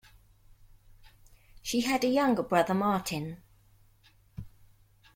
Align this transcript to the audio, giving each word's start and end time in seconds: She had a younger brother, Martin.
She 1.61 1.81
had 1.81 2.03
a 2.03 2.07
younger 2.07 2.41
brother, 2.41 2.73
Martin. 2.73 3.37